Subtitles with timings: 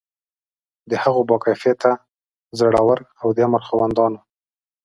[0.89, 1.91] د هغو با کفایته،
[2.59, 4.19] زړه ور او د امر خاوندانو.